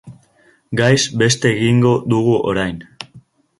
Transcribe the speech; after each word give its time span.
Gaiz 0.79 1.01
beste 1.23 1.53
egingo 1.59 1.93
dugu 2.17 2.35
orain. 2.55 2.83